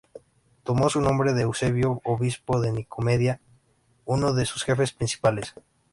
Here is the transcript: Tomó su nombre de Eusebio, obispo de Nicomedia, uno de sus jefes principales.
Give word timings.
Tomó 0.63 0.89
su 0.89 0.99
nombre 0.99 1.33
de 1.33 1.43
Eusebio, 1.43 2.01
obispo 2.05 2.59
de 2.59 2.71
Nicomedia, 2.71 3.39
uno 4.05 4.33
de 4.33 4.47
sus 4.47 4.63
jefes 4.63 4.93
principales. 4.93 5.53